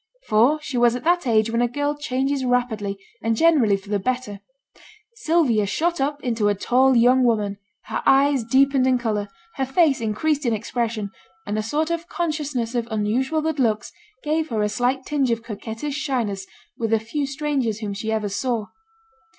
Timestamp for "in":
8.87-8.97, 10.43-10.53